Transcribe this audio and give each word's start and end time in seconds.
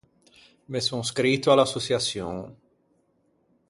Me 0.69 0.79
son 0.81 1.03
scrito 1.03 1.51
à 1.51 1.55
l’assoçiaçion. 1.55 2.35